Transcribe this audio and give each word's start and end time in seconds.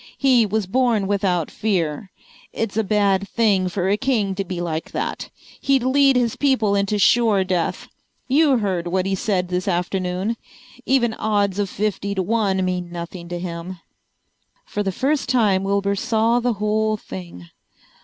He 0.17 0.47
was 0.47 0.65
born 0.65 1.05
without 1.05 1.51
fear. 1.51 2.09
It's 2.53 2.75
a 2.75 2.83
bad 2.83 3.29
thing 3.29 3.69
for 3.69 3.87
a 3.87 3.97
king 3.97 4.33
to 4.33 4.43
be 4.43 4.59
like 4.59 4.89
that. 4.93 5.29
He'd 5.59 5.83
lead 5.83 6.15
his 6.15 6.35
people 6.35 6.73
into 6.73 6.97
sure 6.97 7.43
death. 7.43 7.87
You 8.27 8.57
heard 8.57 8.87
what 8.87 9.05
he 9.05 9.13
said 9.13 9.49
this 9.49 9.67
afternoon. 9.67 10.37
Even 10.87 11.13
odds 11.13 11.59
of 11.59 11.69
fifty 11.69 12.15
to 12.15 12.23
one 12.23 12.65
mean 12.65 12.91
nothing 12.91 13.29
to 13.29 13.37
him." 13.37 13.77
For 14.65 14.81
the 14.81 14.91
first 14.91 15.29
time 15.29 15.61
Wilbur 15.63 15.95
saw 15.95 16.39
the 16.39 16.53
whole 16.53 16.97
thing. 16.97 17.49